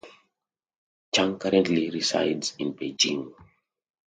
Chung 1.13 1.37
currently 1.37 1.91
resides 1.91 2.55
in 2.57 2.73
Beijing. 2.73 3.31